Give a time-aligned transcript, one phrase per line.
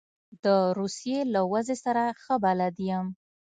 [0.43, 0.45] د
[0.79, 3.05] روسیې له وضع سره ښه بلد یم.